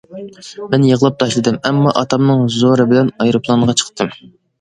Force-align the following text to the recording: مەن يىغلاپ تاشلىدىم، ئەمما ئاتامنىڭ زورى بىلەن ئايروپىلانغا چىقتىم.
مەن 0.69 0.85
يىغلاپ 0.85 1.19
تاشلىدىم، 1.23 1.59
ئەمما 1.69 1.93
ئاتامنىڭ 2.01 2.41
زورى 2.55 2.87
بىلەن 2.95 3.13
ئايروپىلانغا 3.27 3.77
چىقتىم. 3.83 4.11